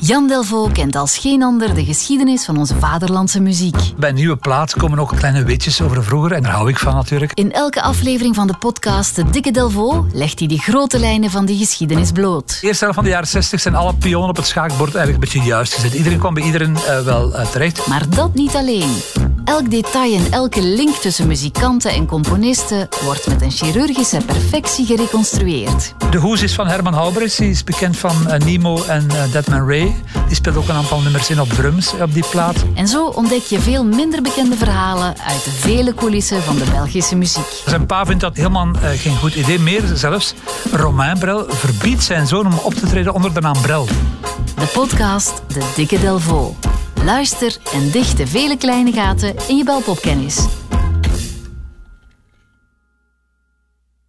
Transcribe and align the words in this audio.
Jan 0.00 0.28
Delvaux 0.28 0.72
kent 0.72 0.96
als 0.96 1.18
geen 1.18 1.42
ander 1.42 1.74
de 1.74 1.84
geschiedenis 1.84 2.44
van 2.44 2.56
onze 2.56 2.74
vaderlandse 2.74 3.40
muziek. 3.40 3.76
Bij 3.96 4.08
een 4.08 4.14
nieuwe 4.14 4.36
plaat 4.36 4.74
komen 4.74 4.98
ook 4.98 5.12
kleine 5.16 5.44
weetjes 5.44 5.80
over 5.80 6.04
vroeger 6.04 6.32
en 6.32 6.42
daar 6.42 6.52
hou 6.52 6.68
ik 6.68 6.78
van 6.78 6.94
natuurlijk. 6.94 7.32
In 7.34 7.52
elke 7.52 7.82
aflevering 7.82 8.34
van 8.34 8.46
de 8.46 8.56
podcast 8.58 9.16
De 9.16 9.30
Dikke 9.30 9.50
Delvaux 9.50 10.12
legt 10.12 10.38
hij 10.38 10.48
de 10.48 10.58
grote 10.58 10.98
lijnen 10.98 11.30
van 11.30 11.44
die 11.44 11.58
geschiedenis 11.58 12.12
bloot. 12.12 12.60
De 12.60 12.66
eerste 12.66 12.84
helft 12.84 12.94
van 12.94 13.04
de 13.04 13.10
jaren 13.10 13.28
60 13.28 13.60
zijn 13.60 13.74
alle 13.74 13.94
pionnen 13.94 14.30
op 14.30 14.36
het 14.36 14.46
schaakbord 14.46 14.94
eigenlijk 14.94 15.14
een 15.14 15.32
beetje 15.32 15.48
juist 15.48 15.74
gezet. 15.74 15.94
Iedereen 15.94 16.18
kwam 16.18 16.34
bij 16.34 16.42
iedereen 16.42 16.76
uh, 16.76 17.00
wel 17.00 17.34
uh, 17.34 17.46
terecht. 17.46 17.86
Maar 17.86 18.08
dat 18.08 18.34
niet 18.34 18.54
alleen. 18.54 18.90
Elk 19.48 19.70
detail 19.70 20.14
en 20.14 20.32
elke 20.32 20.62
link 20.62 20.94
tussen 20.94 21.26
muzikanten 21.26 21.90
en 21.90 22.06
componisten 22.06 22.88
wordt 23.04 23.26
met 23.26 23.42
een 23.42 23.50
chirurgische 23.50 24.20
perfectie 24.26 24.86
gereconstrueerd. 24.86 25.94
De 26.10 26.18
hoes 26.18 26.42
is 26.42 26.54
van 26.54 26.66
Herman 26.66 26.94
Haubers, 26.94 27.36
die 27.36 27.50
is 27.50 27.64
bekend 27.64 27.96
van 27.96 28.16
uh, 28.26 28.34
Nemo 28.34 28.84
en 28.84 29.06
uh, 29.12 29.32
Deadman 29.32 29.68
Ray. 29.68 29.94
Die 30.26 30.36
speelt 30.36 30.56
ook 30.56 30.68
een 30.68 30.74
aantal 30.74 31.00
nummers 31.00 31.30
in 31.30 31.40
op 31.40 31.48
drums 31.48 31.92
op 32.00 32.14
die 32.14 32.24
plaat. 32.30 32.56
En 32.74 32.88
zo 32.88 33.06
ontdek 33.06 33.42
je 33.42 33.60
veel 33.60 33.84
minder 33.84 34.22
bekende 34.22 34.56
verhalen 34.56 35.14
uit 35.26 35.44
de 35.44 35.50
vele 35.50 35.94
coulissen 35.94 36.42
van 36.42 36.56
de 36.56 36.64
Belgische 36.70 37.16
muziek. 37.16 37.62
Zijn 37.66 37.86
pa 37.86 38.06
vindt 38.06 38.20
dat 38.20 38.36
helemaal 38.36 38.68
geen 38.96 39.16
goed 39.16 39.34
idee 39.34 39.58
meer. 39.58 39.82
Zelfs 39.94 40.34
Romain 40.72 41.18
Brel 41.18 41.44
verbiedt 41.48 42.02
zijn 42.02 42.26
zoon 42.26 42.46
om 42.46 42.58
op 42.62 42.74
te 42.74 42.86
treden 42.86 43.14
onder 43.14 43.34
de 43.34 43.40
naam 43.40 43.60
Brel. 43.60 43.86
De 44.54 44.66
podcast 44.72 45.42
De 45.46 45.72
Dikke 45.74 46.00
Delvaux. 46.00 46.67
Luister 47.08 47.56
en 47.72 47.90
dicht 47.90 48.16
de 48.16 48.26
vele 48.26 48.56
kleine 48.56 48.92
gaten 48.92 49.34
in 49.48 49.56
je 49.56 49.64
belpopkennis. 49.64 50.46